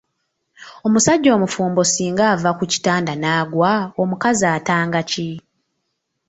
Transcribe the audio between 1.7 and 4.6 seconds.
singa ava ku kitanda n’agwa, omukazi